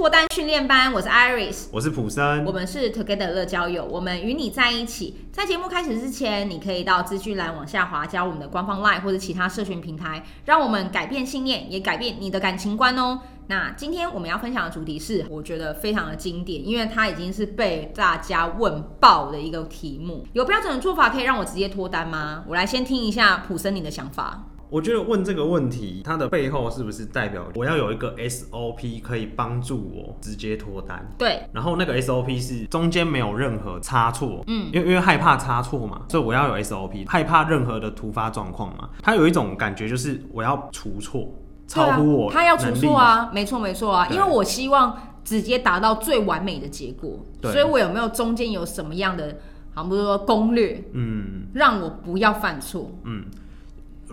[0.00, 5.26] 脱单训练班，我是 Iris，我是普森，我们是 Together 乐交友，我们与你在一起。
[5.30, 13.20] 在节目开始之前，你可以到资讯栏往下滑，加我们的官方 LINE 或者其他社群平台，让我们改变信念，也改变你的感情观哦。
[13.48, 20.26] 那今天我们要分享的主题是，我觉得非常的经典，因为它已经是被大家问爆的一个题目。
[20.32, 22.42] 有标准的做法可以让我直接脱单吗？
[22.48, 24.46] 我来先听一下普森你的想法。
[24.70, 31.04] 我觉得问这个问题，它的背后是不是代表我要有一个 SOP 可以帮助我直接脱单？
[31.18, 31.42] 对。
[31.52, 38.88] 然后那个 SOP 是中间没有任何差错，嗯，因为因为害怕差错嘛，所以我要有 SOP，害怕任何的突发状况嘛。
[39.02, 41.28] 它有一种感觉就是我要除错，
[41.66, 49.38] 超乎我，他要除错啊，没错没错啊，因为我希望直接达到最完美的结果，所以我有没有中间有什么样的，
[49.74, 53.24] 好比如说攻略，嗯，让我不要犯错，嗯。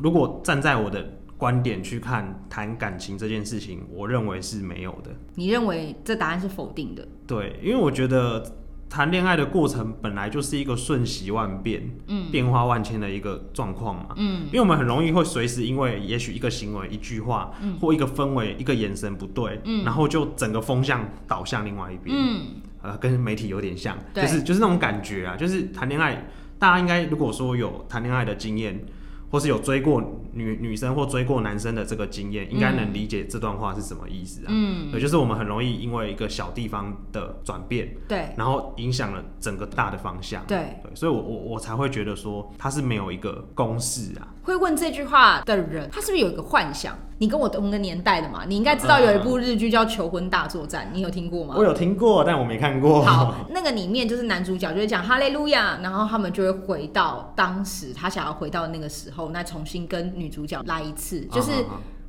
[0.02, 5.12] 如果站在我的观点去看谈感情这件事情，我认为是没有的。
[5.36, 7.08] 你认为这答案是否定的？
[7.28, 8.44] 对，因为我觉得
[8.90, 22.46] 谈恋爱的过程本来就是一个瞬息万变、嗯，变化万千的一个状况嘛，嗯，因为我们很容易会随时因为也许一个行为、一句话，嗯，或一个氛围、一个眼神不对，嗯，然后就整个风向倒向另外一边，嗯，
[22.82, 26.26] 呃，跟媒体有点像，就是就是那种感觉啊，就是谈恋爱，
[26.58, 28.84] 大家应该如果说有谈恋爱的经验。
[29.30, 30.02] 或是有追过
[30.38, 34.48] 女女生或追过男生的这个经验，应该能理解这段话是什么意思啊？
[34.50, 44.28] 嗯，也就是我们很容易因为一个小地方的转变，对，然后影响了整个大的方向，对，对，所以我我我才会觉得说他是没有一个公式啊。
[44.44, 46.98] 会问这句话的人，他是不是有一个幻想？
[47.20, 51.56] 你跟我同个年代的嘛，你应该知道有一部日剧叫《求婚大作战》，你有听过吗？
[51.58, 53.02] 我有听过，但我没看过。
[53.02, 61.22] 好， 那个里面就是男主角就会讲哈利路亚，然后他们就会回到当时他想要回到那个时候，那重新跟女主角来一次。
[61.32, 61.52] 就是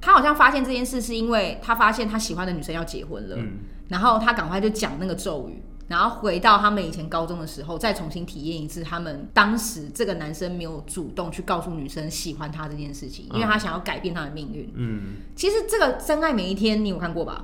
[0.00, 5.62] 他好像发现这件事是因为他发现他喜欢的女生要结婚了，嗯，然后他赶快就讲那个咒语。
[5.88, 14.70] 然后回到他们以前高中的时候，再重新体验一次他们当时这个男生没有主动去告诉女生喜欢他这件事情，因为他想要改变他的命运。
[14.74, 17.42] 嗯，其实这个《真爱每一天》你有看过吧？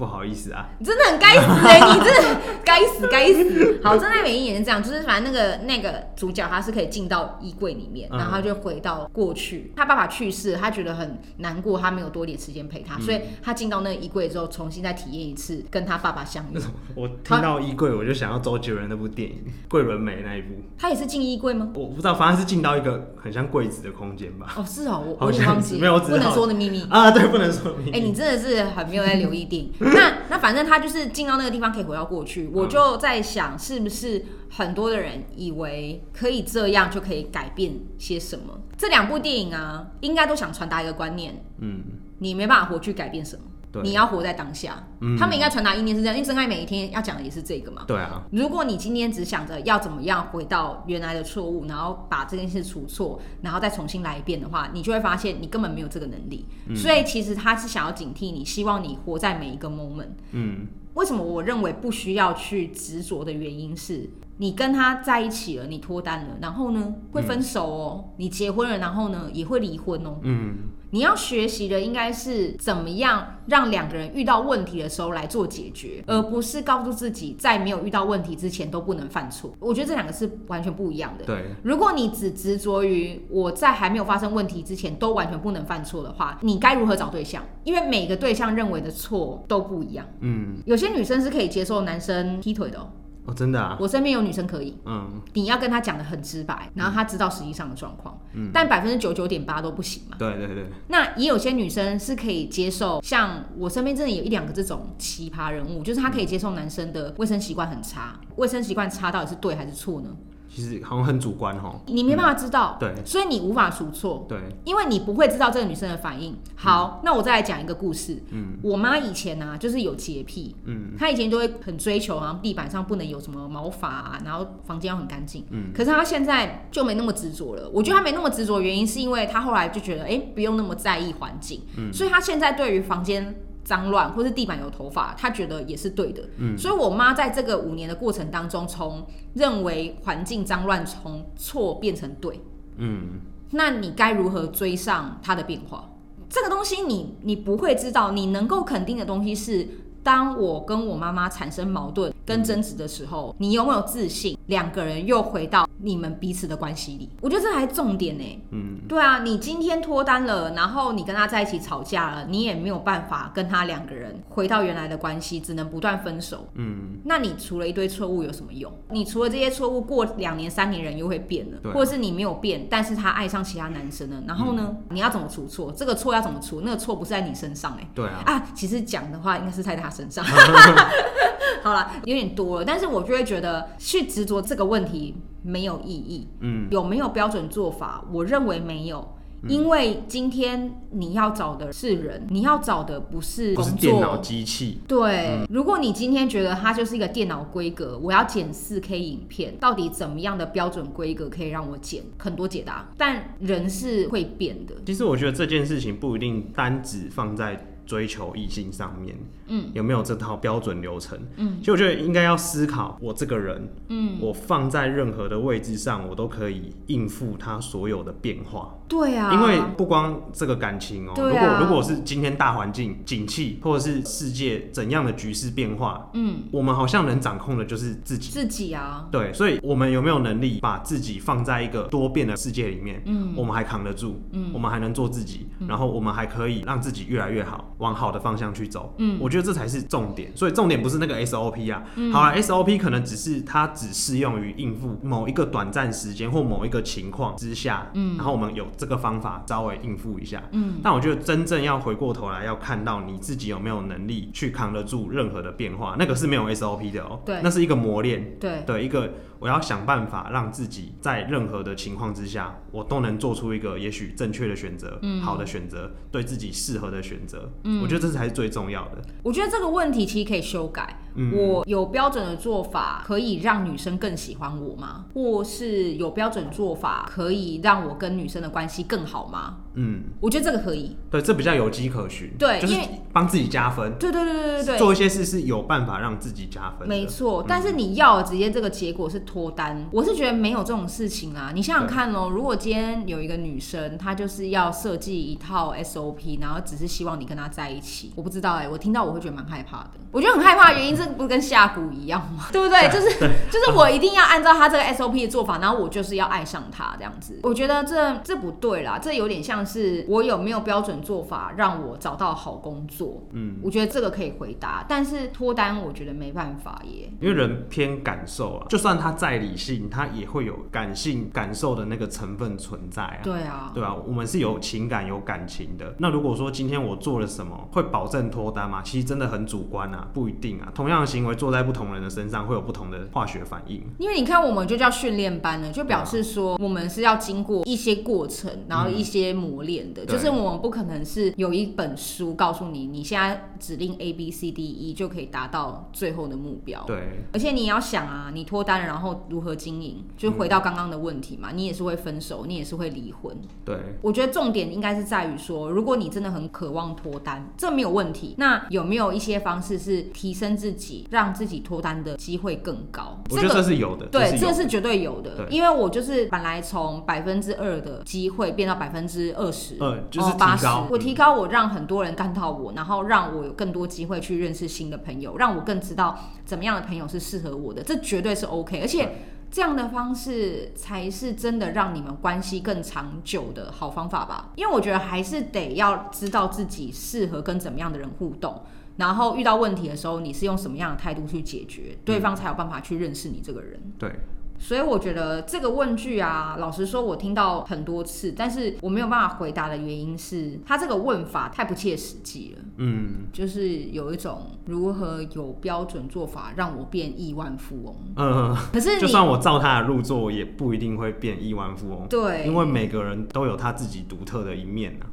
[0.00, 1.92] 不好意思啊，你真的很该死哎、欸！
[1.92, 3.80] 你真的该死该死。
[3.84, 9.74] 好，真爱每一年是这样，就是反正那个那个主角他是可以进到衣柜里面，然后他就回到过去。
[9.76, 16.58] 他爸爸去世，他觉得很难过，他没有多点时间陪他，所以他进到那个衣柜之后，重新再体验一次跟他爸爸相遇。
[16.94, 20.54] 我听到衣柜，我就想要周杰伦那部电影《桂纶镁》那一部。
[20.78, 21.68] 他也是进衣柜吗？
[21.74, 24.46] 我不知道，反正是进到一个很像柜子的空间吧。
[24.56, 27.90] 哦，是哦，我有点忘记，没有不能说的秘密啊，对，不能说的秘密。
[27.90, 29.70] 哎、欸，你真的是很没有在留意电影。
[29.94, 38.60] 那那反正他就是进到那个地方可以回到过去，我就在想，是不是很多的人以为可以这样就可以改变些什么？
[38.78, 41.82] 这两部电影啊，应该都想传达一个观念，嗯，
[42.18, 43.42] 你没办法活去改变什么。
[43.82, 47.84] 你要活在当下，嗯、他们应该传达意念是这样，因为真爱每一天要讲的也是这个嘛。
[47.86, 56.44] 对啊，如果你今天只想着要怎么样回到原来的错误，然后把这件事除错，然后再重新来一遍的话，你就会发现你根本没有这个能力。
[56.66, 60.08] 嗯、所以其实他是想要警惕你，希望你活在每一个 moment。
[60.32, 70.18] 嗯，为什么我认为不需要去执着的原因是，你跟他在一起了，你脱单了，然后呢会分手哦，嗯、你结婚了，然后呢也会离婚哦。
[70.22, 70.56] 嗯。
[70.90, 79.52] 你要学习的应该是怎么样让两个人遇到问题的时候来做解决，而不是告诉自己在没有遇到问题之前都不能犯错。
[79.58, 81.24] 我觉得这两个是完全不一样的。
[81.24, 87.44] 对，如果你只执着于我在还没有发生问题之前都完全不能犯错的话，你该如何找对象？
[87.64, 90.06] 因为每个对象认为的错都不一样。
[90.20, 92.90] 嗯，有些女生是可以接受男生劈腿的哦。
[93.26, 93.76] 哦，真的啊！
[93.78, 100.16] 我身边有女生可以，嗯，你要跟她讲的很直白，然后她知道实际上的状况，嗯，但百分之九十九点八都不行嘛。
[100.18, 100.66] 对对对。
[100.88, 110.08] 那也有些女生是可以接受，像我身边真的有一两个这种奇葩人物，就是她可以接受男生的卫生习惯很差，卫生习惯差到底是对还是错呢？
[110.52, 116.36] 其实好像很主观哈，你没办法知道，对，所以你无法出错，对，因为你不会知道这个女生的反应。
[116.56, 118.20] 好，那我再来讲一个故事。
[118.30, 127.70] 嗯，我妈以前呢，就是有洁癖，嗯，她以前就会很追求，好像地板上不能有什么毛发啊，然后房间要很干净，嗯，可是她现在就没那么执着了。
[127.72, 133.36] 我觉得她没那么执着的原因是因为她后来就觉得，哎，不用那么在意环境，嗯，所以她现在对于房间。
[133.64, 136.22] 脏乱或是地板有头发，他觉得也是对的。
[136.38, 142.40] 嗯，所以我妈在这个五年的过程当中，从认为环境脏乱，从错变成对。
[142.76, 143.20] 嗯，
[143.50, 145.90] 那你该如何追上她的变化？
[146.28, 148.12] 这个东西你你不会知道。
[148.12, 149.68] 你能够肯定的东西是，
[150.02, 152.12] 当我跟我妈妈产生矛盾。
[152.30, 154.38] 跟争执的时候，你有没有自信？
[154.46, 158.42] 两个人又回到你们彼此的关系里，我觉得这还是重点呢。
[158.50, 166.46] 嗯，对啊，你今天脱单了，然后你跟他在一起吵架了，你也没有办法跟他两个人回到原来的关系，只能不断分手。
[166.54, 168.72] 嗯，那你除了一堆错误有什么用？
[168.90, 175.72] 你除了这些错误，过两年三年人又会变了，对或者是你没有变，但是他爱上其他男生了，然后呢，嗯、你要怎么出错？
[175.72, 176.60] 这个错要怎么出？
[176.62, 177.88] 那个错不是在你身上哎。
[177.94, 178.22] 对啊。
[178.26, 180.24] 啊，其实讲的话应该是在他身上。
[181.62, 186.28] 好了，有点多了，但是我就会觉得去执着这个问题没有意义。
[186.40, 188.04] 嗯，有没有标准做法？
[188.12, 189.16] 我认为没有，
[189.48, 194.80] 因为今天你要找的是人，你要找的不是工作，电脑机器。
[194.86, 202.02] 对，嗯，如果你今天觉得它就是一个电脑规格，我要剪四 K 影片，到底怎么样的标准规格可以让我剪？
[202.18, 204.74] 很多解答，但人是会变的。
[204.84, 207.66] 其实我觉得这件事情不一定单只放在。
[207.90, 209.16] 追求异性上面，
[209.48, 211.18] 嗯，有没有这套标准流程？
[211.38, 218.72] 嗯，其实我觉得应该要思考，我这个人，嗯，我放在任何的位置上，我都可以应付他所有的变化。
[218.90, 228.30] 对啊，因为不光这个感情哦、如果如果是今天大环境景气，或者是世界怎样的局势变化，嗯，我们好像能掌控的就是自己。
[228.32, 233.00] 自己啊，对，所以我们有没有能力把自己放在一个多变的世界里面？
[233.06, 237.74] 嗯，我们还扛得住，嗯，我们还能做自己，然后我们还可以让自己越来越好。
[237.78, 240.30] 往好的方向去走，嗯，我觉得这才是重点。
[240.36, 250.80] 所以重点不是那个 SOP 啊，嗯、好了，SOP 可能只是它只适用于应付某一个短暂时间或某一个情况之下，嗯，然后我们有这个方法稍微应付一下，嗯。
[250.82, 259.12] 但我觉得真正要回过头来要看到你自己有没有能力去扛得住任何的变化，那个是没有 SOP 的哦、喔，对，那是一个磨练，对的一个。
[259.40, 267.50] 我要想办法让自己在任何的情况之下，我都能做出一个也许正确的选择，嗯、好的选择，对自己适合的选择。
[267.64, 269.00] 嗯，我觉得这才是最重要的。
[269.22, 270.94] 我觉得这个问题其实可以修改。
[271.14, 275.06] 嗯、我有标准的做法可以让女生更喜欢我吗？
[275.14, 279.56] 或是有标准做法可以让我跟女生的关系更好吗？
[279.74, 280.96] 嗯，我觉得这个可以。
[281.10, 282.32] 对，这比较有迹可循。
[282.38, 282.78] 对，就是
[283.12, 283.92] 帮自己加分。
[283.98, 286.86] 对对对对对对，做一些事是有办法让自己加分。
[286.86, 291.50] 没错，但是你要直接这个结果是脱单，我是觉得没有这种事情啊。
[291.52, 299.90] 你想想看哦，如果今天有一个女生，她就是要设计一套 SOP，然后只是希望你跟她在一起，我不知道哎，我听到我会觉得蛮害怕的。
[300.12, 301.00] 我觉得很害怕的原因是。
[301.00, 302.44] 这不跟下蛊一样吗？
[302.52, 302.86] 对不对？
[302.90, 303.08] 就是
[303.50, 307.40] 就是我一定要按照她这个 SOP 的做法，然后我就是要爱上她这样子。
[307.42, 313.22] 我觉得这这不对啦，这有点像是我有没有标准做法让我找到好工作。
[313.32, 317.10] 嗯，我觉得这个可以回答，但是脱单我觉得没办法耶。
[317.20, 323.18] 因为人偏感受啊，就算他再理性，他也会有感性感受的那个成分存在啊。
[323.22, 325.94] 对啊，对啊，我们是有情感有感情的。
[325.98, 328.82] 那如果说今天我做了什么，会保证脱单吗？
[328.82, 330.70] 其实真的很主观啊，不一定啊。
[330.74, 333.82] 同样的行为做在不同人的身上，会有不同的化学反应。
[333.98, 340.04] 因为你看，我们就叫训练班了，就表示说我们是要经过一些过程，然后一些磨练的。
[340.04, 346.82] 嗯、就是我们不可能是有一本书告诉你，你现在指令 A B C D E 就可以达到最后的目标。
[346.86, 347.24] 对。
[347.32, 350.04] 而且你要想啊，你脱单然后如何经营？
[350.16, 353.36] 就回到刚刚的问题嘛，嗯、你也是会分手，你也是会离婚。
[353.64, 353.76] 对。
[354.02, 358.34] 我觉得重点应该是在于说，如果你真的很渴望脱单，这没有问题。
[358.38, 364.06] 那有没有一些方式是提升自己，让自己脱单的机会更高，我觉得这是有的。
[364.10, 365.46] 这个、对，这是绝对有的。
[365.50, 370.66] 因为我就是本来从百分之二的机会变到百分之二十，嗯，就是八十。
[370.90, 377.82] 我提高，我让很多人看到我，然后让我有更多机会去认识新的朋友，让我更知道怎么样的朋友是适合我的。
[377.82, 379.16] 这绝对是 OK，而且
[379.50, 384.50] 这样的方式才是真的让你们关系更长久的好方法吧？
[384.54, 388.62] 因为我觉得还是得要知道自己适合跟怎么样的人互动。
[388.96, 391.96] 然后遇到问题的时候，你是用什么样的态度去解决？
[392.04, 393.80] 对方才有办法去认识你这个人。
[393.98, 394.14] 对，
[394.62, 402.64] 所以我觉得这个问句啊，老实说，我听到很多次，但是我没有办法回答的原因是，他这个问法太不切实际了。
[402.76, 407.96] 嗯，就是有一种如何有标准做法让我变亿万富翁。
[408.16, 412.06] 嗯，可是就算我照他的路做，也不一定会变亿万富翁。
[412.08, 415.08] 对，因为每个人都有他自己独特的一面啊。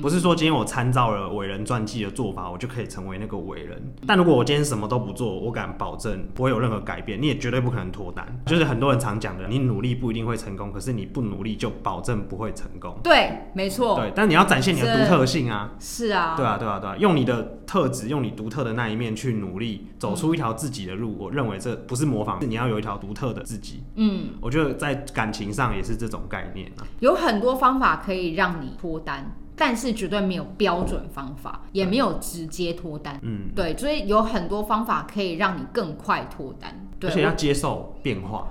[0.00, 3.80] 不是说今天我参照了伟人传记的做法，我就可以成为那个伟人。
[4.06, 8.26] 但如果我今天什么都不做，我敢保证不会有任何改变，你也绝对不可能脱单。
[8.46, 12.98] 就是很多人常讲的，你努力不一定会成功，可是你不努力就保证不会成功。
[13.02, 13.96] 对，没错。
[13.96, 15.72] 对，但你要展现你的独特性啊。
[15.78, 16.34] 是啊。
[16.36, 21.16] 对啊，对啊，对啊，用你的特质，用你独特的那一面去努力，走出一条自己的路。
[21.18, 23.82] 我认为这不是模仿，是你要有一条独特的自己。
[23.96, 26.86] 嗯，我觉得在感情上也是这种概念啊。
[27.00, 29.36] 有很多方法可以让你脱单。
[29.58, 33.18] 但是绝对没有标准方法，也没有直接脱单。
[33.22, 36.88] 嗯，对，所以有很多方法可以让你更快脱单。
[37.00, 38.48] 对，而且要接受变化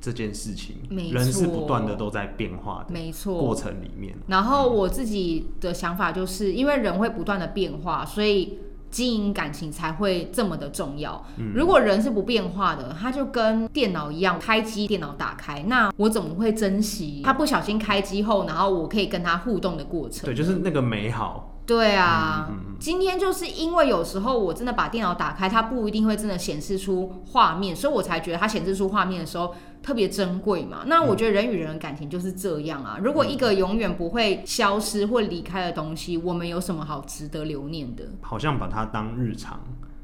[0.00, 4.14] 这件事情，人是不断的都在变化的，没错，过程里面。
[4.26, 8.58] 然后我自己的想法就是，因为人会不断的变化，所以。
[8.94, 11.20] 经营感情才会这么的重要。
[11.52, 20.26] 如果人是不变化的，他就跟电脑一样，开机电脑打开，那我怎么会珍惜他不小心开机后，然后我可以跟他互动的过程？
[20.26, 21.50] 对，就是那个美好。
[21.66, 30.82] 对啊，今天就是因为有时候我真的把电脑打开，它不一定会真的显示出画面，所以我才觉得它显示出画面的时候特别珍贵嘛。
[30.86, 32.98] 那我觉得人与人的感情就是这样啊。
[33.00, 38.04] 如果一个永远不会消失或离开的东西，我们有什么好值得留念的？
[38.22, 39.60] 好像把它当日常。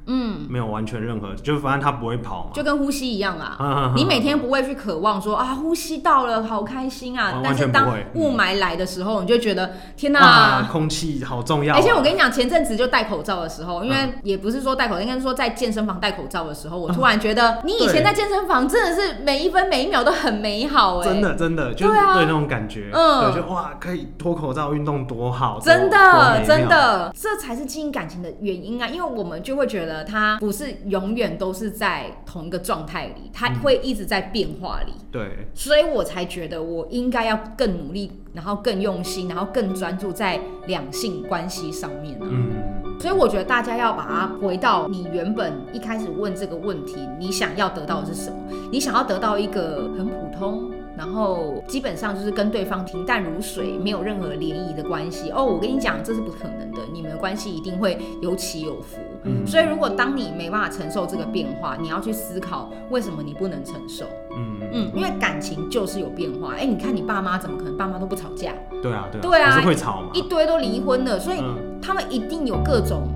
[0.07, 3.92] 嗯，没有完全任何，就反正它不会跑嘛，就跟呼吸一样啊。
[3.97, 7.40] 你每天不会去渴望说啊，呼吸到了，好开心啊。
[7.42, 11.75] 但是当雾霾来的时候，你就觉得天哪，空气好重要。
[11.75, 30.70] 而且我跟你讲，前阵子就戴口罩的时候，因为也不是说戴口罩，应该是说在健身房戴口罩的时候，我突然觉得，你以前在健身房真的是每一分每一秒都很美好哎，真的真的，就是对那种感觉，嗯，就哇，可以脱口罩运动多好，真的真的，这才是经营感情的原因啊，因为我们就会觉得他不是。
[30.87, 34.92] 永远都是在同一个状态里，他会一直在变化里。
[34.97, 42.26] 嗯、对，所以我才觉得我应该要更努力，然后更用心，然后更专注在两性关系上面啊。
[42.30, 48.37] 嗯，所以我觉得大家要把它回到你原本一开始问这个问题，你想要得到的是什么？
[48.73, 50.70] 你想要得到一个很普通。
[51.00, 55.42] 然后基本上就是跟对方平淡如水，没有任何涟漪的关系哦。
[55.42, 58.99] 我跟你讲，这是不可能的，你们的关系一定会有起有伏。
[59.25, 64.04] 嗯，所以如果当你没办法承受这个变化，你要去思考为什么你不能承受。
[64.37, 66.52] 嗯嗯，因为感情就是有变化。
[66.52, 68.52] 哎，你看你爸妈怎么可能爸妈都不吵架？
[68.83, 71.42] 对啊对啊，对啊，是会吵嘛，一堆都离婚了，所以
[71.80, 73.09] 他们一定有各种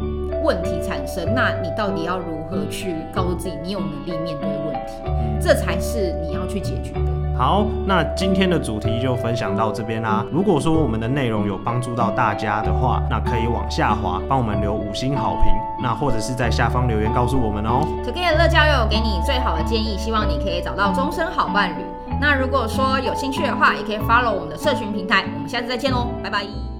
[0.42, 1.34] 问题产生。
[1.34, 4.94] 那你到底要如何去告诉自己，你有能力面对问题？
[5.38, 7.03] 这才是你要去解决的。
[7.36, 10.24] 好，那今天的主题就分享到这边啦。
[10.30, 17.84] 如果说我们的内容有帮助到大家的话，那可以往下滑，帮我们留五星好评，那或者是在下方留言告诉我们哦。
[18.04, 21.84] Together 乐交友给你最好的建议，希望你可以找到终身好伴侣。
[22.20, 25.24] 那如果说有兴趣的话，也可以 follow 我们的社群平台。
[25.34, 26.73] 我们下次再见喽，拜拜。